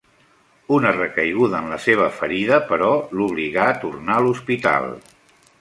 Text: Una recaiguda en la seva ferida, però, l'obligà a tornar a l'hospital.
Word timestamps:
Una 0.77 0.93
recaiguda 0.95 1.59
en 1.65 1.69
la 1.75 1.77
seva 1.83 2.09
ferida, 2.21 2.59
però, 2.71 2.89
l'obligà 3.21 3.71
a 3.75 3.79
tornar 3.87 4.21
a 4.23 4.29
l'hospital. 4.31 4.93